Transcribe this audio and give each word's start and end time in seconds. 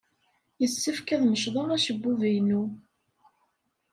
Yessefk 0.61 1.07
ad 1.15 1.21
mecḍeɣ 1.25 1.67
acebbub-inu. 1.75 2.63